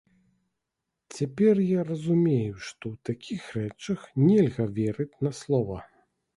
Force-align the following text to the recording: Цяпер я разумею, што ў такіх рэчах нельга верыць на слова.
Цяпер 1.17 1.55
я 1.79 1.83
разумею, 1.91 2.53
што 2.71 2.83
ў 2.93 2.95
такіх 3.11 3.41
рэчах 3.61 4.11
нельга 4.27 4.63
верыць 4.83 5.11
на 5.29 5.37
слова. 5.45 5.77